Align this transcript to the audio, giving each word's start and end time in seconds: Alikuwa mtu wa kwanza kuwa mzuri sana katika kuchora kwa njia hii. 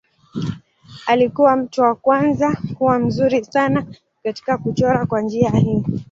Alikuwa 1.07 1.55
mtu 1.55 1.81
wa 1.81 1.95
kwanza 1.95 2.57
kuwa 2.77 2.99
mzuri 2.99 3.45
sana 3.45 3.85
katika 4.23 4.57
kuchora 4.57 5.05
kwa 5.05 5.21
njia 5.21 5.49
hii. 5.49 5.83